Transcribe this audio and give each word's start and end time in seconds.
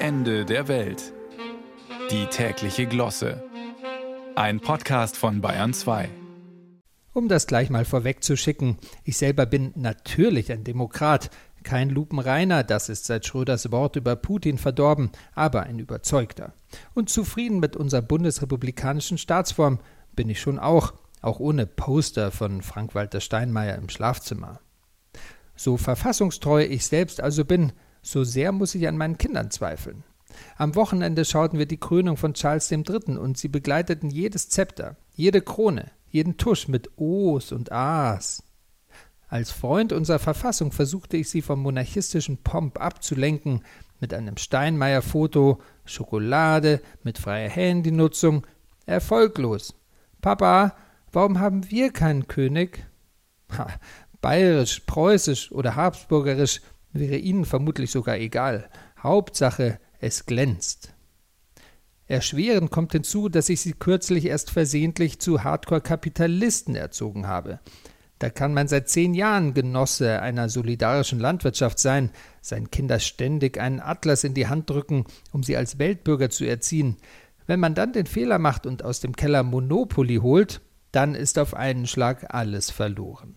Ende 0.00 0.44
der 0.44 0.68
Welt. 0.68 1.12
Die 2.12 2.26
tägliche 2.26 2.86
Glosse. 2.86 3.42
Ein 4.36 4.60
Podcast 4.60 5.16
von 5.16 5.40
Bayern 5.40 5.74
2. 5.74 6.08
Um 7.14 7.26
das 7.26 7.48
gleich 7.48 7.68
mal 7.68 7.84
vorwegzuschicken, 7.84 8.76
ich 9.02 9.18
selber 9.18 9.44
bin 9.44 9.72
natürlich 9.74 10.52
ein 10.52 10.62
Demokrat, 10.62 11.30
kein 11.64 11.90
Lupenreiner, 11.90 12.62
das 12.62 12.88
ist 12.88 13.06
seit 13.06 13.26
Schröders 13.26 13.72
Wort 13.72 13.96
über 13.96 14.14
Putin 14.14 14.56
verdorben, 14.56 15.10
aber 15.34 15.64
ein 15.64 15.80
überzeugter. 15.80 16.52
Und 16.94 17.10
zufrieden 17.10 17.58
mit 17.58 17.74
unserer 17.74 18.02
bundesrepublikanischen 18.02 19.18
Staatsform 19.18 19.80
bin 20.14 20.30
ich 20.30 20.40
schon 20.40 20.60
auch, 20.60 20.94
auch 21.22 21.40
ohne 21.40 21.66
Poster 21.66 22.30
von 22.30 22.62
Frank-Walter 22.62 23.20
Steinmeier 23.20 23.74
im 23.74 23.88
Schlafzimmer. 23.88 24.60
So 25.56 25.76
verfassungstreu 25.76 26.62
ich 26.62 26.86
selbst 26.86 27.20
also 27.20 27.44
bin, 27.44 27.72
so 28.02 28.24
sehr 28.24 28.52
muss 28.52 28.74
ich 28.74 28.86
an 28.88 28.96
meinen 28.96 29.18
Kindern 29.18 29.50
zweifeln. 29.50 30.04
Am 30.56 30.74
Wochenende 30.74 31.24
schauten 31.24 31.58
wir 31.58 31.66
die 31.66 31.80
Krönung 31.80 32.16
von 32.16 32.34
Charles 32.34 32.70
III. 32.70 33.18
und 33.18 33.38
sie 33.38 33.48
begleiteten 33.48 34.10
jedes 34.10 34.48
Zepter, 34.48 34.96
jede 35.14 35.40
Krone, 35.40 35.90
jeden 36.10 36.36
Tusch 36.36 36.68
mit 36.68 36.90
O's 36.96 37.52
und 37.52 37.72
A's. 37.72 38.42
Als 39.28 39.50
Freund 39.50 39.92
unserer 39.92 40.18
Verfassung 40.18 40.72
versuchte 40.72 41.16
ich 41.16 41.28
sie 41.28 41.42
vom 41.42 41.60
monarchistischen 41.60 42.38
Pomp 42.38 42.80
abzulenken, 42.80 43.62
mit 44.00 44.14
einem 44.14 44.36
Steinmeier-Foto, 44.36 45.60
Schokolade, 45.84 46.80
mit 47.02 47.18
freier 47.18 47.50
Handynutzung. 47.50 48.46
Erfolglos. 48.86 49.74
Papa, 50.20 50.74
warum 51.12 51.40
haben 51.40 51.70
wir 51.70 51.92
keinen 51.92 52.26
König? 52.26 52.86
Ha, 53.56 53.68
bayerisch, 54.20 54.80
preußisch 54.80 55.52
oder 55.52 55.76
habsburgerisch 55.76 56.60
wäre 56.92 57.16
Ihnen 57.16 57.44
vermutlich 57.44 57.90
sogar 57.90 58.16
egal. 58.16 58.68
Hauptsache, 59.02 59.78
es 60.00 60.26
glänzt. 60.26 60.94
Erschwerend 62.06 62.70
kommt 62.70 62.92
hinzu, 62.92 63.28
dass 63.28 63.50
ich 63.50 63.60
sie 63.60 63.74
kürzlich 63.74 64.24
erst 64.24 64.50
versehentlich 64.50 65.18
zu 65.18 65.44
Hardcore-Kapitalisten 65.44 66.74
erzogen 66.74 67.26
habe. 67.26 67.60
Da 68.18 68.30
kann 68.30 68.54
man 68.54 68.66
seit 68.66 68.88
zehn 68.88 69.14
Jahren 69.14 69.54
Genosse 69.54 70.20
einer 70.22 70.48
solidarischen 70.48 71.20
Landwirtschaft 71.20 71.78
sein, 71.78 72.10
seinen 72.40 72.70
Kindern 72.70 73.00
ständig 73.00 73.60
einen 73.60 73.80
Atlas 73.80 74.24
in 74.24 74.34
die 74.34 74.48
Hand 74.48 74.70
drücken, 74.70 75.04
um 75.32 75.42
sie 75.42 75.56
als 75.56 75.78
Weltbürger 75.78 76.30
zu 76.30 76.44
erziehen. 76.44 76.96
Wenn 77.46 77.60
man 77.60 77.74
dann 77.74 77.92
den 77.92 78.06
Fehler 78.06 78.38
macht 78.38 78.66
und 78.66 78.84
aus 78.84 79.00
dem 79.00 79.14
Keller 79.14 79.42
Monopoly 79.42 80.16
holt, 80.16 80.62
dann 80.92 81.14
ist 81.14 81.38
auf 81.38 81.54
einen 81.54 81.86
Schlag 81.86 82.34
alles 82.34 82.70
verloren. 82.70 83.36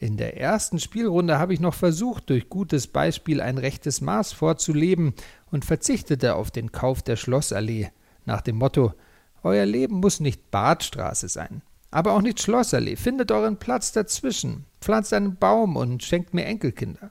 In 0.00 0.16
der 0.16 0.38
ersten 0.40 0.78
Spielrunde 0.78 1.38
habe 1.38 1.52
ich 1.52 1.60
noch 1.60 1.74
versucht, 1.74 2.30
durch 2.30 2.48
gutes 2.48 2.86
Beispiel 2.86 3.42
ein 3.42 3.58
rechtes 3.58 4.00
Maß 4.00 4.32
vorzuleben 4.32 5.12
und 5.50 5.66
verzichtete 5.66 6.36
auf 6.36 6.50
den 6.50 6.72
Kauf 6.72 7.02
der 7.02 7.16
Schlossallee, 7.16 7.90
nach 8.24 8.40
dem 8.40 8.56
Motto 8.56 8.94
Euer 9.42 9.66
Leben 9.66 9.96
muss 9.96 10.18
nicht 10.18 10.50
Badstraße 10.50 11.28
sein, 11.28 11.60
aber 11.90 12.14
auch 12.14 12.22
nicht 12.22 12.40
Schlossallee. 12.40 12.96
Findet 12.96 13.30
euren 13.30 13.58
Platz 13.58 13.92
dazwischen, 13.92 14.64
pflanzt 14.80 15.12
einen 15.12 15.36
Baum 15.36 15.76
und 15.76 16.02
schenkt 16.02 16.32
mir 16.32 16.46
Enkelkinder. 16.46 17.10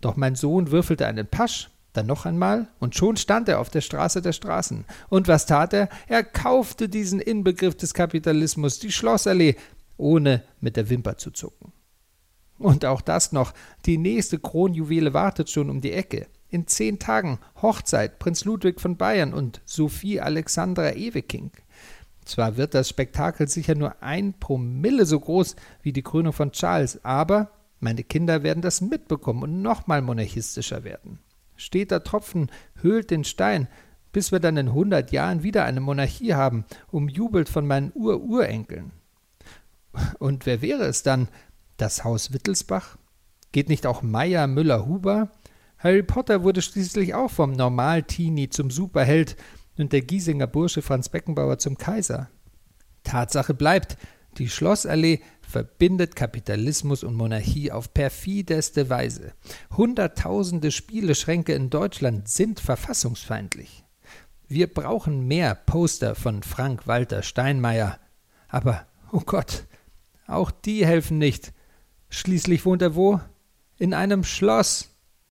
Doch 0.00 0.16
mein 0.16 0.34
Sohn 0.34 0.72
würfelte 0.72 1.06
einen 1.06 1.28
Pasch, 1.28 1.70
dann 1.92 2.06
noch 2.06 2.26
einmal, 2.26 2.66
und 2.80 2.96
schon 2.96 3.18
stand 3.18 3.48
er 3.48 3.60
auf 3.60 3.70
der 3.70 3.82
Straße 3.82 4.20
der 4.20 4.32
Straßen. 4.32 4.84
Und 5.10 5.28
was 5.28 5.46
tat 5.46 5.72
er? 5.74 5.88
Er 6.08 6.24
kaufte 6.24 6.88
diesen 6.88 7.20
Inbegriff 7.20 7.76
des 7.76 7.94
Kapitalismus, 7.94 8.80
die 8.80 8.90
Schlossallee, 8.90 9.54
ohne 9.96 10.42
mit 10.60 10.76
der 10.76 10.90
Wimper 10.90 11.16
zu 11.16 11.30
zucken. 11.30 11.72
Und 12.60 12.84
auch 12.84 13.00
das 13.00 13.32
noch, 13.32 13.54
die 13.86 13.96
nächste 13.96 14.38
Kronjuwele 14.38 15.14
wartet 15.14 15.48
schon 15.48 15.70
um 15.70 15.80
die 15.80 15.92
Ecke. 15.92 16.26
In 16.50 16.66
zehn 16.66 16.98
Tagen 16.98 17.38
Hochzeit 17.62 18.18
Prinz 18.18 18.44
Ludwig 18.44 18.82
von 18.82 18.98
Bayern 18.98 19.32
und 19.32 19.62
Sophie 19.64 20.20
Alexandra 20.20 20.92
Eweking. 20.92 21.52
Zwar 22.26 22.58
wird 22.58 22.74
das 22.74 22.90
Spektakel 22.90 23.48
sicher 23.48 23.74
nur 23.74 24.02
ein 24.02 24.34
Promille 24.38 25.06
so 25.06 25.18
groß 25.18 25.56
wie 25.82 25.94
die 25.94 26.02
Krönung 26.02 26.34
von 26.34 26.52
Charles, 26.52 27.02
aber 27.02 27.50
meine 27.80 28.04
Kinder 28.04 28.42
werden 28.42 28.60
das 28.60 28.82
mitbekommen 28.82 29.42
und 29.42 29.62
nochmal 29.62 30.02
monarchistischer 30.02 30.84
werden. 30.84 31.18
Steter 31.56 32.04
Tropfen 32.04 32.50
höhlt 32.82 33.10
den 33.10 33.24
Stein, 33.24 33.68
bis 34.12 34.32
wir 34.32 34.40
dann 34.40 34.58
in 34.58 34.74
hundert 34.74 35.12
Jahren 35.12 35.42
wieder 35.42 35.64
eine 35.64 35.80
Monarchie 35.80 36.34
haben, 36.34 36.66
umjubelt 36.90 37.48
von 37.48 37.66
meinen 37.66 37.90
Ur-Urenkeln. 37.94 38.92
Und 40.18 40.44
wer 40.46 40.60
wäre 40.62 40.84
es 40.84 41.02
dann, 41.02 41.28
das 41.80 42.04
Haus 42.04 42.32
Wittelsbach? 42.32 42.96
Geht 43.52 43.68
nicht 43.68 43.86
auch 43.86 44.02
Meier 44.02 44.46
Müller-Huber? 44.46 45.30
Harry 45.78 46.02
Potter 46.02 46.42
wurde 46.42 46.62
schließlich 46.62 47.14
auch 47.14 47.30
vom 47.30 47.52
Normal-Teenie 47.52 48.50
zum 48.50 48.70
Superheld 48.70 49.36
und 49.78 49.92
der 49.92 50.02
Giesinger 50.02 50.46
Bursche 50.46 50.82
Franz 50.82 51.08
Beckenbauer 51.08 51.58
zum 51.58 51.78
Kaiser. 51.78 52.28
Tatsache 53.02 53.54
bleibt, 53.54 53.96
die 54.38 54.48
Schlossallee 54.48 55.20
verbindet 55.40 56.14
Kapitalismus 56.14 57.02
und 57.02 57.14
Monarchie 57.14 57.72
auf 57.72 57.92
perfideste 57.92 58.88
Weise. 58.88 59.32
Hunderttausende 59.76 60.70
Spieleschränke 60.70 61.54
in 61.54 61.70
Deutschland 61.70 62.28
sind 62.28 62.60
verfassungsfeindlich. 62.60 63.84
Wir 64.46 64.72
brauchen 64.72 65.26
mehr 65.26 65.54
Poster 65.54 66.14
von 66.14 66.42
Frank 66.42 66.86
Walter 66.86 67.22
Steinmeier. 67.22 67.98
Aber, 68.48 68.86
oh 69.12 69.22
Gott, 69.24 69.64
auch 70.26 70.50
die 70.50 70.86
helfen 70.86 71.18
nicht. 71.18 71.52
Schließlich 72.10 72.66
wohnt 72.66 72.82
er 72.82 72.94
wo? 72.94 73.20
In 73.78 73.94
einem 73.94 74.24
Schloss. 74.24 74.89